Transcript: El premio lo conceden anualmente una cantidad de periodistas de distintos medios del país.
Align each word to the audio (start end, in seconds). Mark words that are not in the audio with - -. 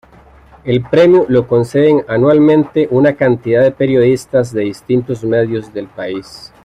El 0.63 0.81
premio 0.81 1.27
lo 1.29 1.47
conceden 1.47 2.03
anualmente 2.07 2.87
una 2.89 3.13
cantidad 3.15 3.61
de 3.61 3.71
periodistas 3.71 4.51
de 4.51 4.61
distintos 4.61 5.23
medios 5.23 5.71
del 5.75 5.85
país. 5.85 6.51